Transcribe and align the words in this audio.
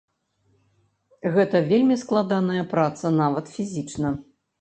Гэта 1.35 1.61
вельмі 1.71 1.97
складаная 2.03 2.63
праца, 2.73 3.05
нават 3.21 3.53
фізічна. 3.59 4.09